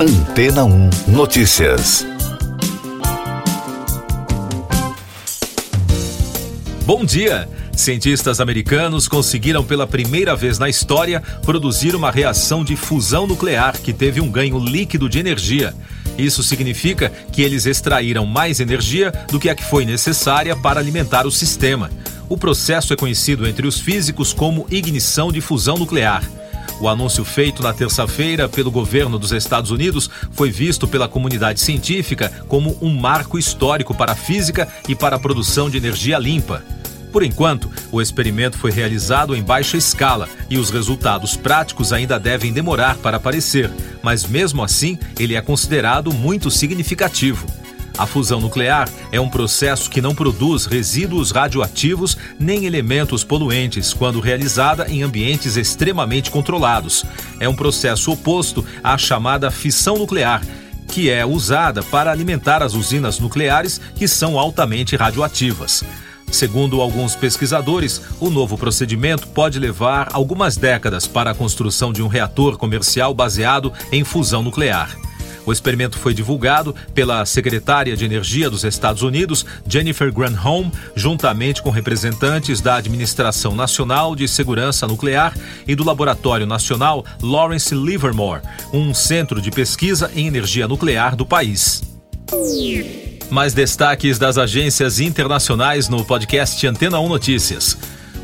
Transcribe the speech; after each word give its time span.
Antena 0.00 0.64
1 0.64 0.90
Notícias. 1.08 2.06
Bom 6.86 7.04
dia! 7.04 7.48
Cientistas 7.72 8.38
americanos 8.38 9.08
conseguiram 9.08 9.64
pela 9.64 9.88
primeira 9.88 10.36
vez 10.36 10.56
na 10.56 10.68
história 10.68 11.20
produzir 11.42 11.96
uma 11.96 12.12
reação 12.12 12.62
de 12.62 12.76
fusão 12.76 13.26
nuclear 13.26 13.76
que 13.80 13.92
teve 13.92 14.20
um 14.20 14.30
ganho 14.30 14.60
líquido 14.60 15.08
de 15.08 15.18
energia. 15.18 15.74
Isso 16.16 16.44
significa 16.44 17.10
que 17.32 17.42
eles 17.42 17.66
extraíram 17.66 18.24
mais 18.24 18.60
energia 18.60 19.10
do 19.32 19.40
que 19.40 19.50
a 19.50 19.54
que 19.56 19.64
foi 19.64 19.84
necessária 19.84 20.54
para 20.54 20.78
alimentar 20.78 21.26
o 21.26 21.32
sistema. 21.32 21.90
O 22.28 22.38
processo 22.38 22.92
é 22.92 22.96
conhecido 22.96 23.48
entre 23.48 23.66
os 23.66 23.80
físicos 23.80 24.32
como 24.32 24.64
ignição 24.70 25.32
de 25.32 25.40
fusão 25.40 25.76
nuclear. 25.76 26.22
O 26.80 26.88
anúncio 26.88 27.24
feito 27.24 27.62
na 27.62 27.72
terça-feira 27.72 28.48
pelo 28.48 28.70
governo 28.70 29.18
dos 29.18 29.32
Estados 29.32 29.70
Unidos 29.70 30.08
foi 30.30 30.50
visto 30.50 30.86
pela 30.86 31.08
comunidade 31.08 31.60
científica 31.60 32.32
como 32.46 32.76
um 32.80 32.94
marco 32.94 33.38
histórico 33.38 33.94
para 33.94 34.12
a 34.12 34.16
física 34.16 34.68
e 34.88 34.94
para 34.94 35.16
a 35.16 35.18
produção 35.18 35.68
de 35.68 35.76
energia 35.76 36.18
limpa. 36.18 36.62
Por 37.12 37.22
enquanto, 37.22 37.70
o 37.90 38.00
experimento 38.00 38.58
foi 38.58 38.70
realizado 38.70 39.34
em 39.34 39.42
baixa 39.42 39.76
escala 39.76 40.28
e 40.48 40.58
os 40.58 40.70
resultados 40.70 41.36
práticos 41.36 41.92
ainda 41.92 42.18
devem 42.18 42.52
demorar 42.52 42.96
para 42.98 43.16
aparecer, 43.16 43.70
mas 44.02 44.24
mesmo 44.24 44.62
assim 44.62 44.98
ele 45.18 45.34
é 45.34 45.40
considerado 45.40 46.12
muito 46.12 46.50
significativo. 46.50 47.46
A 47.98 48.06
fusão 48.06 48.40
nuclear 48.40 48.88
é 49.10 49.20
um 49.20 49.28
processo 49.28 49.90
que 49.90 50.00
não 50.00 50.14
produz 50.14 50.66
resíduos 50.66 51.32
radioativos 51.32 52.16
nem 52.38 52.64
elementos 52.64 53.24
poluentes 53.24 53.92
quando 53.92 54.20
realizada 54.20 54.88
em 54.88 55.02
ambientes 55.02 55.56
extremamente 55.56 56.30
controlados. 56.30 57.04
É 57.40 57.48
um 57.48 57.56
processo 57.56 58.12
oposto 58.12 58.64
à 58.84 58.96
chamada 58.96 59.50
fissão 59.50 59.98
nuclear, 59.98 60.42
que 60.86 61.10
é 61.10 61.26
usada 61.26 61.82
para 61.82 62.12
alimentar 62.12 62.62
as 62.62 62.74
usinas 62.74 63.18
nucleares 63.18 63.80
que 63.96 64.06
são 64.06 64.38
altamente 64.38 64.94
radioativas. 64.94 65.82
Segundo 66.30 66.80
alguns 66.80 67.16
pesquisadores, 67.16 68.00
o 68.20 68.30
novo 68.30 68.56
procedimento 68.56 69.26
pode 69.28 69.58
levar 69.58 70.08
algumas 70.12 70.56
décadas 70.56 71.06
para 71.06 71.30
a 71.30 71.34
construção 71.34 71.92
de 71.92 72.02
um 72.02 72.06
reator 72.06 72.56
comercial 72.56 73.12
baseado 73.12 73.72
em 73.90 74.04
fusão 74.04 74.42
nuclear. 74.42 75.07
O 75.48 75.52
experimento 75.52 75.96
foi 75.96 76.12
divulgado 76.12 76.74
pela 76.92 77.24
secretária 77.24 77.96
de 77.96 78.04
Energia 78.04 78.50
dos 78.50 78.64
Estados 78.64 79.00
Unidos, 79.00 79.46
Jennifer 79.66 80.12
Granholm, 80.12 80.70
juntamente 80.94 81.62
com 81.62 81.70
representantes 81.70 82.60
da 82.60 82.76
Administração 82.76 83.54
Nacional 83.54 84.14
de 84.14 84.28
Segurança 84.28 84.86
Nuclear 84.86 85.34
e 85.66 85.74
do 85.74 85.82
Laboratório 85.82 86.44
Nacional 86.44 87.02
Lawrence 87.22 87.74
Livermore, 87.74 88.42
um 88.74 88.92
centro 88.92 89.40
de 89.40 89.50
pesquisa 89.50 90.10
em 90.14 90.26
energia 90.26 90.68
nuclear 90.68 91.16
do 91.16 91.24
país. 91.24 91.82
Mais 93.30 93.54
destaques 93.54 94.18
das 94.18 94.36
agências 94.36 95.00
internacionais 95.00 95.88
no 95.88 96.04
podcast 96.04 96.66
Antena 96.66 97.00
1 97.00 97.08
Notícias. 97.08 97.78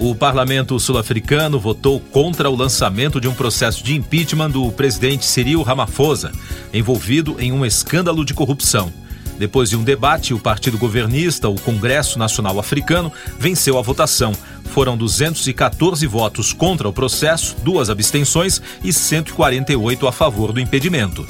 O 0.00 0.14
parlamento 0.14 0.80
sul-africano 0.80 1.60
votou 1.60 2.00
contra 2.00 2.48
o 2.48 2.56
lançamento 2.56 3.20
de 3.20 3.28
um 3.28 3.34
processo 3.34 3.84
de 3.84 3.94
impeachment 3.94 4.50
do 4.50 4.72
presidente 4.72 5.26
Cyril 5.26 5.60
Ramaphosa, 5.60 6.32
envolvido 6.72 7.36
em 7.38 7.52
um 7.52 7.66
escândalo 7.66 8.24
de 8.24 8.32
corrupção. 8.32 8.90
Depois 9.38 9.68
de 9.68 9.76
um 9.76 9.84
debate, 9.84 10.32
o 10.32 10.38
partido 10.38 10.78
governista, 10.78 11.50
o 11.50 11.60
Congresso 11.60 12.18
Nacional 12.18 12.58
Africano, 12.58 13.12
venceu 13.38 13.76
a 13.76 13.82
votação. 13.82 14.32
Foram 14.72 14.96
214 14.96 16.06
votos 16.06 16.54
contra 16.54 16.88
o 16.88 16.94
processo, 16.94 17.54
duas 17.62 17.90
abstenções 17.90 18.62
e 18.82 18.94
148 18.94 20.08
a 20.08 20.12
favor 20.12 20.50
do 20.50 20.60
impedimento. 20.60 21.26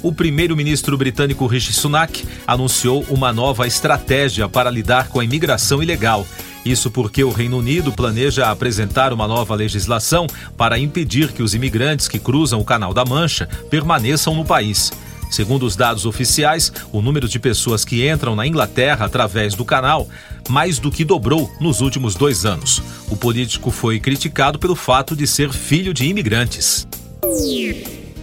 O 0.00 0.12
primeiro-ministro 0.12 0.96
britânico 0.96 1.44
Rishi 1.46 1.72
Sunak 1.72 2.24
anunciou 2.46 3.04
uma 3.08 3.32
nova 3.32 3.66
estratégia 3.66 4.48
para 4.48 4.70
lidar 4.70 5.08
com 5.08 5.18
a 5.18 5.24
imigração 5.24 5.82
ilegal 5.82 6.24
isso 6.70 6.90
porque 6.90 7.22
o 7.22 7.30
Reino 7.30 7.58
Unido 7.58 7.92
planeja 7.92 8.50
apresentar 8.50 9.12
uma 9.12 9.28
nova 9.28 9.54
legislação 9.54 10.26
para 10.56 10.78
impedir 10.78 11.32
que 11.32 11.42
os 11.42 11.54
imigrantes 11.54 12.08
que 12.08 12.18
cruzam 12.18 12.60
o 12.60 12.64
Canal 12.64 12.92
da 12.92 13.04
Mancha 13.04 13.48
permaneçam 13.70 14.34
no 14.34 14.44
país. 14.44 14.92
Segundo 15.30 15.66
os 15.66 15.76
dados 15.76 16.06
oficiais, 16.06 16.72
o 16.92 17.02
número 17.02 17.28
de 17.28 17.38
pessoas 17.38 17.84
que 17.84 18.08
entram 18.08 18.36
na 18.36 18.46
Inglaterra 18.46 19.06
através 19.06 19.54
do 19.54 19.64
canal 19.64 20.08
mais 20.48 20.78
do 20.78 20.90
que 20.90 21.04
dobrou 21.04 21.50
nos 21.60 21.80
últimos 21.80 22.14
dois 22.14 22.44
anos. 22.44 22.82
O 23.10 23.16
político 23.16 23.70
foi 23.70 23.98
criticado 23.98 24.58
pelo 24.58 24.76
fato 24.76 25.16
de 25.16 25.26
ser 25.26 25.52
filho 25.52 25.92
de 25.92 26.06
imigrantes. 26.06 26.86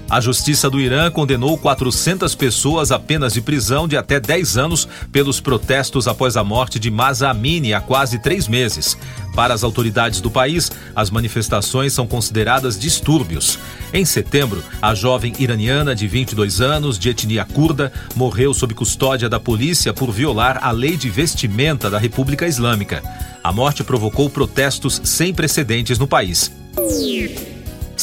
A 0.09 0.22
justiça 0.22 0.69
do 0.69 0.80
Irã 0.80 1.09
condenou 1.09 1.58
400 1.58 2.36
pessoas 2.36 2.91
a 2.91 3.00
penas 3.00 3.34
de 3.34 3.41
prisão 3.41 3.88
de 3.88 3.97
até 3.97 4.19
10 4.19 4.58
anos 4.58 4.88
pelos 5.12 5.40
protestos 5.40 6.08
após 6.08 6.38
a 6.38 6.44
morte 6.44 6.78
de 6.78 6.91
Masa 6.91 7.30
Amini 7.30 7.74
há 7.74 7.81
quase 7.81 8.19
três 8.19 8.47
meses. 8.47 8.97
Para 9.34 9.53
as 9.53 9.64
autoridades 9.64 10.22
do 10.22 10.30
país, 10.30 10.72
as 10.96 11.09
manifestações 11.09 11.94
são 11.94 12.06
consideradas 12.06 12.80
distúrbios. 12.80 13.58
Em 13.91 14.06
setembro, 14.06 14.64
a 14.80 14.94
jovem 14.94 15.34
iraniana 15.40 15.96
de 15.96 16.08
22 16.08 16.62
anos, 16.62 17.00
de 17.00 17.09
etnia 17.09 17.44
curda, 17.44 17.91
morreu 18.16 18.53
sob 18.53 18.74
custódia 18.75 19.28
da 19.28 19.40
polícia 19.40 19.94
por 19.94 20.12
violar 20.12 20.59
a 20.62 20.70
lei 20.70 20.96
de 20.96 21.09
vestimenta 21.09 21.90
da 21.90 21.97
República 21.97 22.46
Islâmica. 22.46 23.02
A 23.44 23.52
morte 23.52 23.84
provocou 23.84 24.30
protestos 24.30 25.02
sem 25.03 25.34
precedentes 25.34 25.97
no 25.97 26.08
país. 26.08 26.52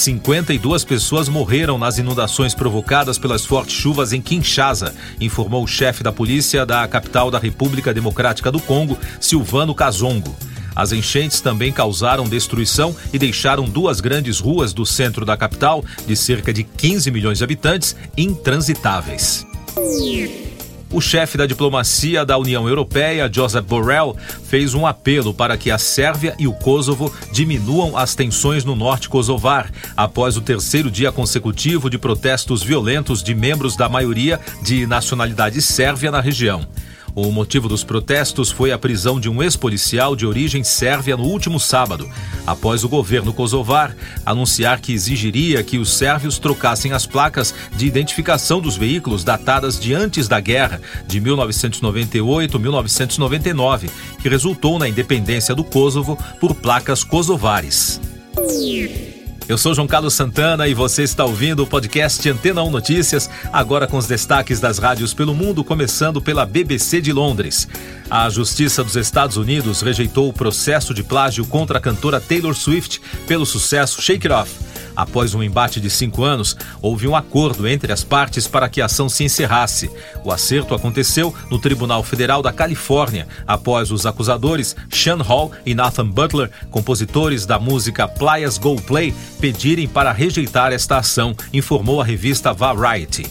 52 0.01 0.85
pessoas 0.85 1.29
morreram 1.29 1.77
nas 1.77 1.99
inundações 1.99 2.55
provocadas 2.55 3.19
pelas 3.19 3.45
fortes 3.45 3.77
chuvas 3.77 4.13
em 4.13 4.21
Kinshasa, 4.21 4.95
informou 5.21 5.63
o 5.63 5.69
chefe 5.69 6.03
da 6.03 6.11
polícia 6.11 6.65
da 6.65 6.87
capital 6.89 7.31
da 7.31 7.39
República 7.39 7.93
Democrática 7.93 8.51
do 8.51 8.59
Congo, 8.61 8.99
Silvano 9.21 9.75
Kazongo. 9.75 10.35
As 10.75 10.93
enchentes 10.93 11.41
também 11.41 11.73
causaram 11.73 12.25
destruição 12.25 12.97
e 13.13 13.19
deixaram 13.19 13.65
duas 13.65 14.01
grandes 14.01 14.39
ruas 14.39 14.73
do 14.73 14.87
centro 14.87 15.27
da 15.27 15.37
capital, 15.37 15.85
de 16.07 16.17
cerca 16.17 16.53
de 16.53 16.65
15 16.65 17.11
milhões 17.11 17.39
de 17.39 17.45
habitantes, 17.45 17.95
intransitáveis. 18.17 19.45
O 20.93 21.01
chefe 21.01 21.39
da 21.39 21.47
diplomacia 21.47 22.25
da 22.25 22.37
União 22.37 22.69
Europeia, 22.69 23.31
Josep 23.33 23.65
Borrell, 23.65 24.17
fez 24.49 24.75
um 24.75 24.85
apelo 24.85 25.33
para 25.33 25.57
que 25.57 25.71
a 25.71 25.79
Sérvia 25.79 26.35
e 26.37 26.49
o 26.49 26.53
Kosovo 26.53 27.15
diminuam 27.31 27.97
as 27.97 28.17
tensões 28.17 28.65
no 28.65 28.75
norte 28.75 29.09
kosovar, 29.09 29.71
após 29.97 30.37
o 30.37 30.41
terceiro 30.41 30.91
dia 30.91 31.13
consecutivo 31.13 31.89
de 31.89 31.97
protestos 31.97 32.61
violentos 32.61 33.23
de 33.23 33.37
membros 33.37 33.77
da 33.77 33.89
maioria 33.89 34.41
de 34.63 34.85
nacionalidade 34.85 35.63
sérvia 35.63 36.11
na 36.11 36.21
região. 36.21 36.67
O 37.15 37.31
motivo 37.33 37.69
dos 37.69 37.83
protestos 37.83 38.51
foi 38.51 38.73
a 38.73 38.79
prisão 38.79 39.19
de 39.19 39.29
um 39.29 39.43
ex-policial 39.43 40.15
de 40.15 40.27
origem 40.27 40.63
sérvia 40.63 41.17
no 41.17 41.25
último 41.25 41.59
sábado, 41.59 42.09
após 42.47 42.85
o 42.85 42.89
governo 42.89 43.33
kosovar 43.33 43.97
anunciar 44.25 44.81
que 44.81 44.93
exigiria 44.93 45.63
que 45.63 45.79
os 45.79 45.93
sérvios 45.93 46.39
trocassem 46.39 46.93
as 46.93 47.07
placas 47.07 47.55
de 47.77 47.87
identificação 47.87 48.61
dos 48.61 48.77
veículos 48.77 49.25
datadas 49.25 49.79
de 49.79 49.95
antes 49.95 50.29
da 50.29 50.41
guerra, 50.41 50.81
de 51.07 51.21
1998-1999, 51.21 53.91
que 54.23 54.29
resultou 54.29 54.79
na 54.79 54.89
independência 54.89 55.55
do 55.55 55.65
Kosovo 55.65 56.19
por 56.39 56.55
placas 56.55 57.03
kosovares. 57.03 58.01
Eu 59.51 59.59
sou 59.59 59.75
João 59.75 59.89
Carlos 59.89 60.15
Santana 60.15 60.69
e 60.69 60.75
você 60.75 61.03
está 61.03 61.25
ouvindo 61.25 61.65
o 61.65 61.67
podcast 61.67 62.31
Antena 62.31 62.63
1 62.63 62.71
Notícias, 62.71 63.29
agora 63.53 63.85
com 63.85 63.97
os 63.97 64.07
destaques 64.07 64.61
das 64.61 64.79
rádios 64.79 65.13
pelo 65.13 65.35
mundo, 65.35 65.65
começando 65.65 66.23
pela 66.23 66.47
BBC 66.47 67.01
de 67.01 67.13
Londres. 67.13 67.67
A 68.09 68.31
Justiça 68.31 68.85
dos 68.85 68.95
Estados 68.95 69.37
Unidos 69.37 69.83
rejeitou 69.83 70.29
o 70.29 70.33
processo 70.33 70.95
de 70.95 71.03
plágio 71.03 71.45
contra 71.45 71.79
a 71.79 71.81
cantora 71.81 72.21
Taylor 72.21 72.55
Swift 72.55 73.03
pelo 73.27 73.45
sucesso 73.45 74.01
Shake 74.01 74.29
It 74.29 74.41
Off. 74.41 74.70
Após 74.97 75.35
um 75.35 75.43
embate 75.43 75.81
de 75.81 75.89
cinco 75.89 76.25
anos, 76.25 76.57
houve 76.83 77.07
um 77.07 77.17
acordo 77.17 77.67
entre 77.67 77.93
as 77.93 78.03
partes 78.05 78.47
para 78.47 78.69
que 78.69 78.81
a 78.81 78.87
ação 78.87 79.09
se 79.09 79.25
encerrasse. 79.25 79.91
O 80.25 80.33
acerto 80.33 80.75
aconteceu 80.75 81.35
no 81.51 81.59
Tribunal 81.59 82.03
Federal 82.03 82.43
da 82.43 82.53
Califórnia, 82.53 83.27
após 83.47 83.91
os 83.91 84.07
acusadores 84.07 84.77
Sean 84.91 85.23
Hall 85.23 85.53
e 85.65 85.75
Nathan 85.75 86.07
Butler, 86.07 86.51
compositores 86.71 87.47
da 87.47 87.59
música 87.59 88.09
Playas 88.09 88.59
Go 88.59 88.81
Play, 88.81 89.15
pedirem 89.41 89.89
para 89.89 90.13
rejeitar 90.13 90.73
esta 90.73 90.99
ação, 90.99 91.35
informou 91.53 92.01
a 92.01 92.05
revista 92.05 92.53
Variety. 92.53 93.27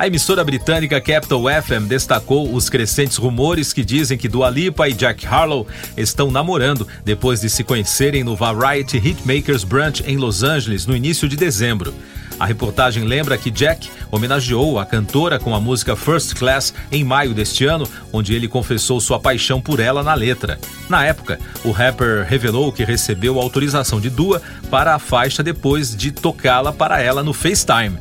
A 0.00 0.06
emissora 0.06 0.42
britânica 0.42 0.98
Capital 0.98 1.42
FM 1.42 1.86
destacou 1.86 2.54
os 2.54 2.70
crescentes 2.70 3.18
rumores 3.18 3.70
que 3.70 3.84
dizem 3.84 4.16
que 4.16 4.30
Dua 4.30 4.48
Lipa 4.48 4.88
e 4.88 4.94
Jack 4.94 5.26
Harlow 5.26 5.66
estão 5.94 6.30
namorando 6.30 6.88
depois 7.04 7.42
de 7.42 7.50
se 7.50 7.62
conhecerem 7.62 8.24
no 8.24 8.34
Variety 8.34 8.96
Hitmakers 8.96 9.62
Brunch 9.62 10.02
em 10.06 10.16
Los 10.16 10.42
Angeles 10.42 10.86
no 10.86 10.96
início 10.96 11.28
de 11.28 11.36
dezembro. 11.36 11.92
A 12.38 12.46
reportagem 12.46 13.04
lembra 13.04 13.36
que 13.36 13.50
Jack 13.50 13.90
homenageou 14.10 14.78
a 14.78 14.86
cantora 14.86 15.38
com 15.38 15.54
a 15.54 15.60
música 15.60 15.94
First 15.94 16.32
Class 16.32 16.72
em 16.90 17.04
maio 17.04 17.34
deste 17.34 17.66
ano, 17.66 17.86
onde 18.10 18.34
ele 18.34 18.48
confessou 18.48 19.02
sua 19.02 19.20
paixão 19.20 19.60
por 19.60 19.80
ela 19.80 20.02
na 20.02 20.14
letra. 20.14 20.58
Na 20.88 21.04
época, 21.04 21.38
o 21.62 21.72
rapper 21.72 22.24
revelou 22.26 22.72
que 22.72 22.84
recebeu 22.84 23.38
autorização 23.38 24.00
de 24.00 24.08
Dua 24.08 24.40
para 24.70 24.94
a 24.94 24.98
faixa 24.98 25.42
depois 25.42 25.94
de 25.94 26.10
tocá-la 26.10 26.72
para 26.72 27.02
ela 27.02 27.22
no 27.22 27.34
FaceTime 27.34 27.98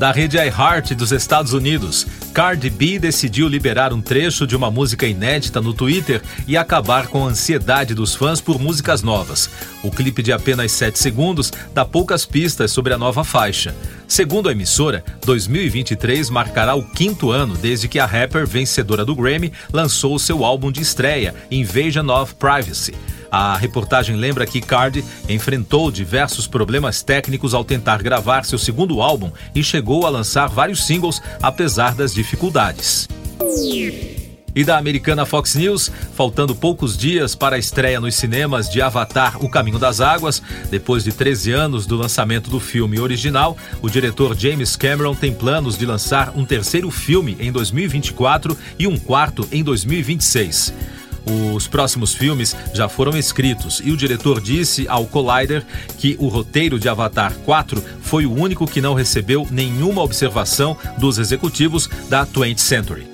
da 0.00 0.10
rede 0.12 0.38
iHeart 0.38 0.94
dos 0.94 1.12
Estados 1.12 1.52
Unidos, 1.52 2.06
Cardi 2.32 2.70
B 2.70 2.98
decidiu 2.98 3.46
liberar 3.46 3.92
um 3.92 4.00
trecho 4.00 4.46
de 4.46 4.56
uma 4.56 4.70
música 4.70 5.06
inédita 5.06 5.60
no 5.60 5.74
Twitter 5.74 6.22
e 6.48 6.56
acabar 6.56 7.08
com 7.08 7.26
a 7.26 7.28
ansiedade 7.28 7.94
dos 7.94 8.14
fãs 8.14 8.40
por 8.40 8.58
músicas 8.58 9.02
novas. 9.02 9.50
O 9.82 9.90
clipe 9.90 10.22
de 10.22 10.32
apenas 10.32 10.72
7 10.72 10.98
segundos 10.98 11.52
dá 11.74 11.84
poucas 11.84 12.24
pistas 12.24 12.70
sobre 12.70 12.94
a 12.94 12.98
nova 12.98 13.22
faixa. 13.24 13.74
Segundo 14.08 14.48
a 14.48 14.52
emissora, 14.52 15.04
2023 15.26 16.30
marcará 16.30 16.74
o 16.74 16.82
quinto 16.82 17.30
ano 17.30 17.54
desde 17.54 17.86
que 17.86 17.98
a 17.98 18.06
rapper 18.06 18.46
vencedora 18.46 19.04
do 19.04 19.14
Grammy 19.14 19.52
lançou 19.70 20.18
seu 20.18 20.46
álbum 20.46 20.72
de 20.72 20.80
estreia, 20.80 21.34
Invasion 21.50 22.08
of 22.08 22.36
Privacy. 22.36 22.94
A 23.30 23.56
reportagem 23.56 24.16
lembra 24.16 24.46
que 24.46 24.60
Cardi 24.60 25.04
enfrentou 25.28 25.90
diversos 25.90 26.46
problemas 26.46 27.02
técnicos 27.02 27.54
ao 27.54 27.64
tentar 27.64 28.02
gravar 28.02 28.44
seu 28.44 28.58
segundo 28.58 29.00
álbum 29.00 29.30
e 29.54 29.62
chegou 29.62 30.06
a 30.06 30.10
lançar 30.10 30.48
vários 30.48 30.84
singles 30.84 31.22
apesar 31.40 31.94
das 31.94 32.12
dificuldades. 32.12 33.08
E 34.54 34.64
da 34.64 34.76
americana 34.76 35.24
Fox 35.24 35.54
News, 35.54 35.92
faltando 36.14 36.56
poucos 36.56 36.98
dias 36.98 37.36
para 37.36 37.54
a 37.54 37.58
estreia 37.58 38.00
nos 38.00 38.16
cinemas 38.16 38.68
de 38.68 38.82
Avatar 38.82 39.42
O 39.44 39.48
Caminho 39.48 39.78
das 39.78 40.00
Águas, 40.00 40.42
depois 40.68 41.04
de 41.04 41.12
13 41.12 41.52
anos 41.52 41.86
do 41.86 41.96
lançamento 41.96 42.50
do 42.50 42.58
filme 42.58 42.98
original, 42.98 43.56
o 43.80 43.88
diretor 43.88 44.36
James 44.36 44.74
Cameron 44.74 45.14
tem 45.14 45.32
planos 45.32 45.78
de 45.78 45.86
lançar 45.86 46.32
um 46.36 46.44
terceiro 46.44 46.90
filme 46.90 47.36
em 47.38 47.52
2024 47.52 48.58
e 48.76 48.88
um 48.88 48.98
quarto 48.98 49.48
em 49.52 49.62
2026. 49.62 50.74
Os 51.54 51.68
próximos 51.68 52.12
filmes 52.12 52.56
já 52.74 52.88
foram 52.88 53.16
escritos 53.16 53.80
e 53.84 53.92
o 53.92 53.96
diretor 53.96 54.40
disse 54.40 54.88
ao 54.88 55.06
Collider 55.06 55.64
que 55.98 56.16
o 56.18 56.26
roteiro 56.26 56.78
de 56.78 56.88
Avatar 56.88 57.32
4 57.44 57.82
foi 58.00 58.26
o 58.26 58.32
único 58.32 58.66
que 58.66 58.80
não 58.80 58.94
recebeu 58.94 59.46
nenhuma 59.50 60.02
observação 60.02 60.76
dos 60.98 61.18
executivos 61.18 61.88
da 62.08 62.26
20th 62.26 62.58
Century. 62.58 63.06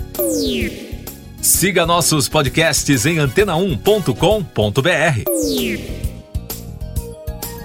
Siga 1.43 1.85
nossos 1.85 2.29
podcasts 2.29 3.07
em 3.07 3.17
antena1.com.br. 3.17 5.97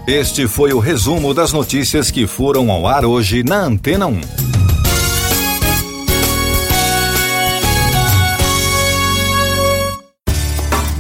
Este 0.08 0.48
foi 0.48 0.74
o 0.74 0.80
resumo 0.80 1.34
das 1.34 1.54
notícias 1.54 2.12
que 2.12 2.28
foram 2.28 2.70
ao 2.70 2.86
ar 2.86 3.06
hoje 3.06 3.44
na 3.44 3.64
Antena 3.64 4.08
1. 4.08 4.61